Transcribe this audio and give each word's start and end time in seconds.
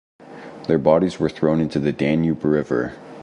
Their 0.65 0.79
bodies 0.79 1.19
were 1.19 1.29
thrown 1.29 1.59
into 1.61 1.77
the 1.77 1.91
Danube 1.91 2.43
River. 2.43 2.93